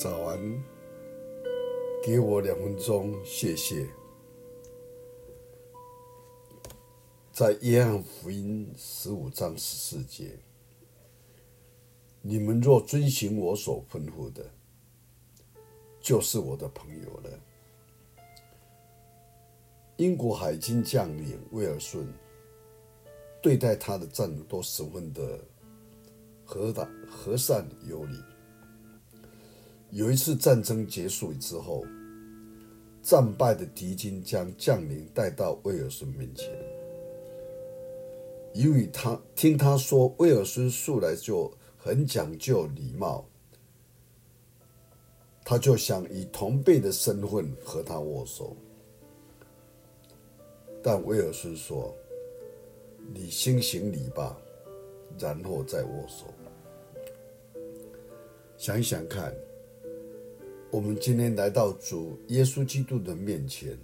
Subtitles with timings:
[0.00, 0.64] 早安，
[2.02, 3.86] 给我两分钟，谢谢。
[7.30, 10.38] 在约翰福音十五章十四节，
[12.22, 14.50] 你们若遵行我所吩咐的，
[16.00, 17.38] 就是我的朋友了。
[19.98, 22.10] 英国海军将领威尔逊
[23.42, 25.38] 对待他的战友都十分的
[26.42, 28.16] 和大和善有礼。
[29.92, 31.84] 有一次战争结束之后，
[33.02, 36.48] 战败的敌军将将领带到威尔逊面前，
[38.52, 43.24] 因为他听他说威尔逊素来就很讲究礼貌，
[45.44, 48.56] 他就想以同辈的身份和他握手，
[50.82, 51.92] 但威尔逊说
[53.12, 54.38] ：“你先行礼吧，
[55.18, 56.32] 然后再握手。”
[58.56, 59.34] 想一想看。
[60.72, 63.76] 我们今天来到主耶稣基督的面前，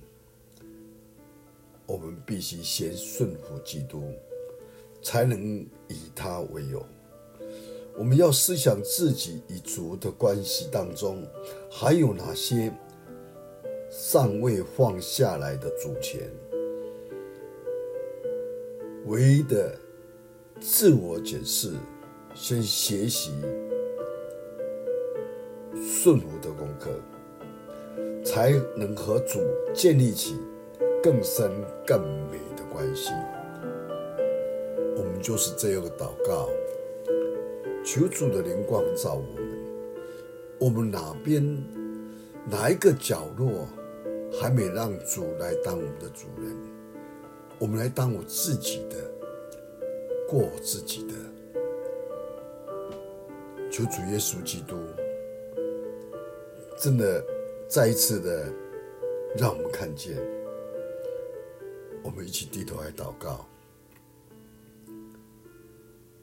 [1.84, 4.12] 我们必须先顺服基督，
[5.02, 6.86] 才能以他为友。
[7.98, 11.26] 我们要思想自己与主的关系当中，
[11.68, 12.72] 还有哪些
[13.90, 16.20] 尚未放下来的主权？
[19.06, 19.76] 唯一的
[20.60, 21.72] 自我解释，
[22.32, 23.32] 先学习。
[25.82, 26.90] 顺服的功课，
[28.24, 29.40] 才能和主
[29.74, 30.38] 建立起
[31.02, 31.50] 更深
[31.86, 33.12] 更美的关系。
[34.96, 36.48] 我们就是这样的祷告，
[37.84, 39.46] 求主的灵光照我们。
[40.58, 41.44] 我们哪边
[42.50, 43.68] 哪一个角落
[44.32, 46.56] 还没让主来当我们的主人？
[47.58, 48.96] 我们来当我自己的，
[50.28, 51.14] 过自己的。
[53.70, 54.76] 求主耶稣基督。
[56.78, 57.24] 真的，
[57.66, 58.52] 再一次的，
[59.34, 60.14] 让我们看见，
[62.04, 63.46] 我们一起低头来祷告，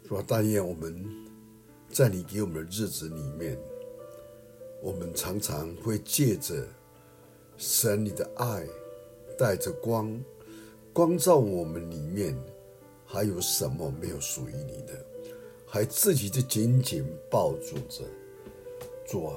[0.07, 1.03] 说：“但愿我们
[1.89, 3.57] 在你给我们的日子里面，
[4.79, 6.63] 我们常常会借着
[7.57, 8.63] 神你的爱，
[9.35, 10.17] 带着光，
[10.93, 12.37] 光照我们里面
[13.07, 14.93] 还有什么没有属于你的，
[15.65, 18.05] 还自己就紧紧抱住着，
[19.03, 19.35] 主啊。”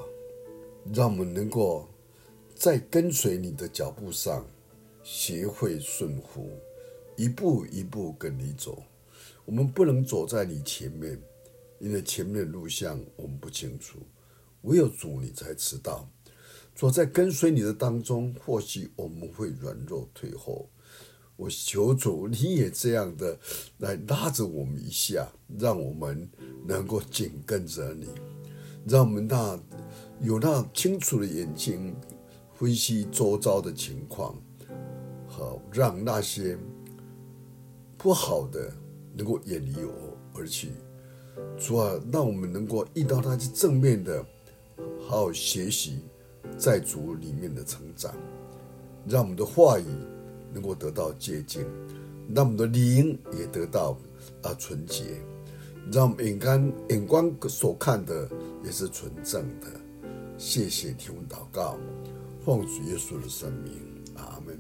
[0.94, 1.88] 让我们能够
[2.54, 4.46] 在跟随你的脚步上
[5.02, 6.50] 学会顺服，
[7.16, 8.82] 一步一步跟你走。
[9.44, 11.20] 我们不能走在你前面，
[11.78, 13.98] 因为前面的路向我们不清楚，
[14.62, 16.08] 唯有主你才知道。
[16.74, 20.68] 走在跟随你的当中，或许我们会软弱退后。
[21.36, 23.38] 我求主你也这样的
[23.78, 26.28] 来拉着我们一下，让我们
[26.66, 28.06] 能够紧跟着你，
[28.86, 29.60] 让我们那。
[30.20, 31.94] 有那清楚的眼睛，
[32.54, 34.34] 分析周遭的情况，
[35.28, 36.58] 好让那些
[37.98, 38.72] 不好的
[39.14, 40.72] 能够远离我而去。
[41.58, 44.24] 主啊，让我们能够遇到那些正面的，
[45.06, 46.00] 好好学习
[46.56, 48.14] 在主里面的成长，
[49.06, 49.84] 让我们的话语
[50.52, 51.62] 能够得到洁净，
[52.34, 53.98] 让我们的灵也得到
[54.42, 55.20] 啊纯洁，
[55.92, 58.28] 让我们眼光眼光所看的
[58.64, 59.66] 也是纯正的。
[60.38, 61.78] 谢谢，听闻祷告，
[62.44, 63.72] 奉主耶稣的圣名，
[64.14, 64.58] 阿门。